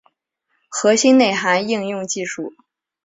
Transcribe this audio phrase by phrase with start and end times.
[0.67, 2.53] 核心内涵应用技术